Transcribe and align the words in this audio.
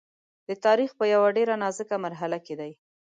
د 0.47 0.49
تاریخ 0.65 0.89
په 0.99 1.05
یوه 1.13 1.29
ډېره 1.37 1.53
نازکه 1.63 1.95
مرحله 2.05 2.37
کې 2.45 2.53
دی. 2.59 2.71